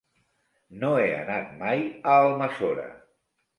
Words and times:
No 0.83 0.89
he 1.01 1.03
anat 1.17 1.53
mai 1.61 1.85
a 1.85 2.19
Almassora. 2.25 2.91